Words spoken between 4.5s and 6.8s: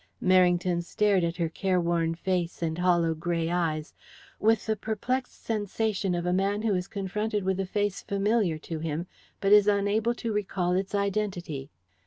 the perplexed sensation of a man who